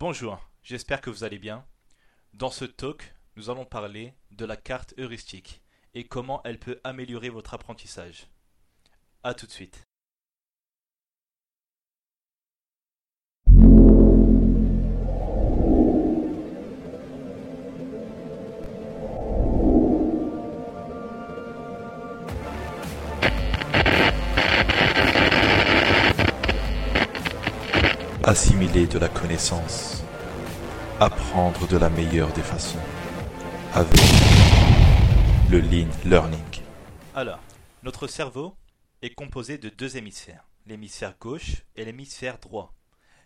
[0.00, 1.62] Bonjour, j'espère que vous allez bien.
[2.32, 5.60] Dans ce talk, nous allons parler de la carte heuristique
[5.92, 8.26] et comment elle peut améliorer votre apprentissage.
[9.24, 9.89] A tout de suite.
[28.24, 30.04] Assimiler de la connaissance,
[31.00, 32.78] apprendre de la meilleure des façons,
[33.72, 33.98] avec
[35.50, 36.60] le Lean Learning.
[37.14, 37.40] Alors,
[37.82, 38.54] notre cerveau
[39.00, 42.74] est composé de deux hémisphères, l'hémisphère gauche et l'hémisphère droit.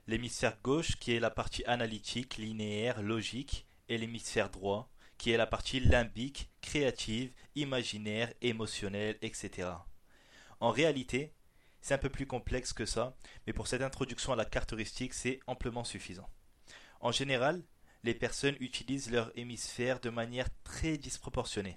[0.07, 4.89] L'hémisphère gauche qui est la partie analytique, linéaire, logique, et l'hémisphère droit
[5.19, 9.69] qui est la partie limbique, créative, imaginaire, émotionnelle, etc.
[10.61, 11.33] En réalité,
[11.85, 13.15] c'est un peu plus complexe que ça,
[13.47, 14.75] mais pour cette introduction à la carte
[15.13, 16.27] c'est amplement suffisant.
[17.01, 17.63] En général,
[18.05, 21.77] les personnes utilisent leur hémisphère de manière très disproportionnée.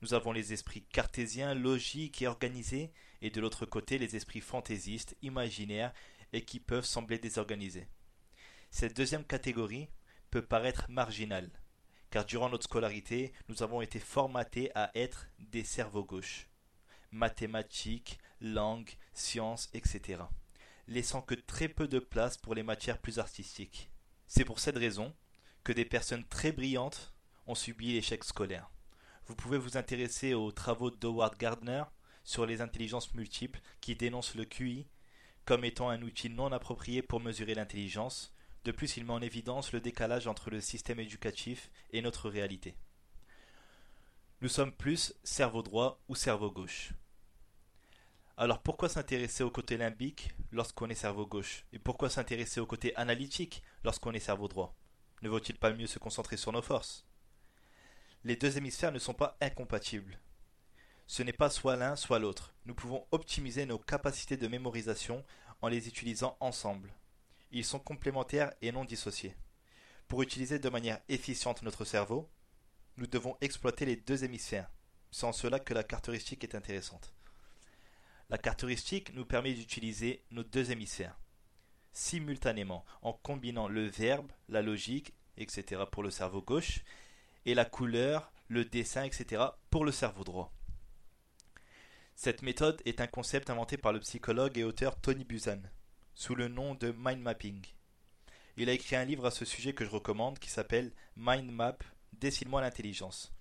[0.00, 5.14] Nous avons les esprits cartésiens, logiques et organisés, et de l'autre côté les esprits fantaisistes,
[5.20, 5.92] imaginaires
[6.32, 7.88] et qui peuvent sembler désorganisés.
[8.70, 9.90] Cette deuxième catégorie
[10.30, 11.50] peut paraître marginale,
[12.08, 16.48] car durant notre scolarité, nous avons été formatés à être des cerveaux gauches.
[17.12, 20.22] Mathématiques, langue, sciences, etc.,
[20.88, 23.90] laissant que très peu de place pour les matières plus artistiques.
[24.26, 25.14] C'est pour cette raison
[25.64, 27.14] que des personnes très brillantes
[27.46, 28.70] ont subi l'échec scolaire.
[29.26, 31.84] Vous pouvez vous intéresser aux travaux d'Howard Gardner
[32.24, 34.86] sur les intelligences multiples qui dénoncent le QI
[35.44, 38.32] comme étant un outil non approprié pour mesurer l'intelligence.
[38.64, 42.76] De plus, il met en évidence le décalage entre le système éducatif et notre réalité.
[44.40, 46.92] Nous sommes plus cerveau droit ou cerveau gauche.
[48.38, 51.64] Alors pourquoi s'intéresser au côté limbique lorsqu'on est cerveau gauche?
[51.72, 54.74] Et pourquoi s'intéresser au côté analytique lorsqu'on est cerveau droit?
[55.20, 57.06] Ne vaut-il pas mieux se concentrer sur nos forces?
[58.24, 60.18] Les deux hémisphères ne sont pas incompatibles.
[61.06, 62.54] Ce n'est pas soit l'un soit l'autre.
[62.64, 65.24] Nous pouvons optimiser nos capacités de mémorisation
[65.60, 66.94] en les utilisant ensemble.
[67.50, 69.36] Ils sont complémentaires et non dissociés.
[70.08, 72.30] Pour utiliser de manière efficiente notre cerveau,
[72.96, 74.70] nous devons exploiter les deux hémisphères.
[75.10, 77.12] C'est en cela que la caractéristique est intéressante.
[78.30, 81.18] La carte heuristique nous permet d'utiliser nos deux hémisphères
[81.92, 85.82] simultanément en combinant le verbe, la logique, etc.
[85.90, 86.80] pour le cerveau gauche
[87.44, 89.42] et la couleur, le dessin, etc.
[89.70, 90.52] pour le cerveau droit.
[92.14, 95.62] Cette méthode est un concept inventé par le psychologue et auteur Tony Buzan
[96.14, 97.64] sous le nom de mind mapping.
[98.56, 101.78] Il a écrit un livre à ce sujet que je recommande qui s'appelle Mind Map
[102.12, 103.32] Dessine-moi l'intelligence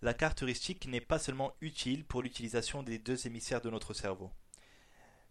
[0.00, 4.30] la carte heuristique n'est pas seulement utile pour l'utilisation des deux hémisphères de notre cerveau,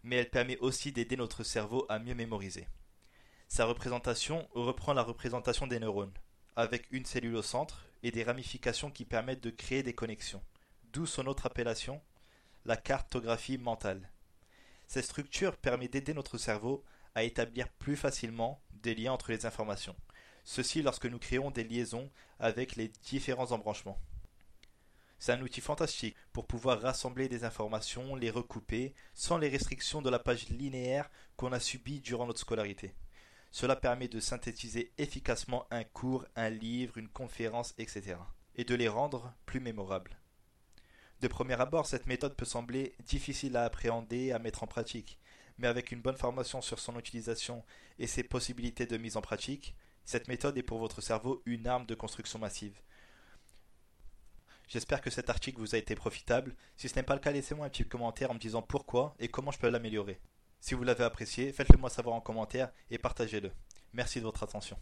[0.02, 2.68] mais elle permet aussi d'aider notre cerveau à mieux mémoriser.
[3.48, 6.12] Sa représentation reprend la représentation des neurones,
[6.54, 10.42] avec une cellule au centre et des ramifications qui permettent de créer des connexions,
[10.92, 12.02] d'où son autre appellation,
[12.66, 14.10] la cartographie mentale.
[14.86, 19.96] Cette structure permet d'aider notre cerveau à établir plus facilement des liens entre les informations,
[20.44, 23.98] ceci lorsque nous créons des liaisons avec les différents embranchements.
[25.18, 30.10] C'est un outil fantastique pour pouvoir rassembler des informations, les recouper, sans les restrictions de
[30.10, 32.94] la page linéaire qu'on a subies durant notre scolarité.
[33.50, 38.16] Cela permet de synthétiser efficacement un cours, un livre, une conférence, etc.
[38.54, 40.18] et de les rendre plus mémorables.
[41.20, 45.18] De premier abord, cette méthode peut sembler difficile à appréhender, à mettre en pratique,
[45.56, 47.64] mais avec une bonne formation sur son utilisation
[47.98, 49.74] et ses possibilités de mise en pratique,
[50.04, 52.80] cette méthode est pour votre cerveau une arme de construction massive.
[54.68, 56.54] J'espère que cet article vous a été profitable.
[56.76, 59.28] Si ce n'est pas le cas, laissez-moi un petit commentaire en me disant pourquoi et
[59.28, 60.20] comment je peux l'améliorer.
[60.60, 63.50] Si vous l'avez apprécié, faites-le moi savoir en commentaire et partagez-le.
[63.94, 64.76] Merci de votre attention.